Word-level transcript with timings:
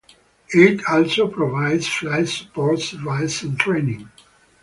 It 0.55 0.81
also 0.89 1.27
provides 1.27 1.85
flight 1.85 2.27
support 2.27 2.79
services 2.79 3.43
and 3.43 3.59
training. 3.59 4.09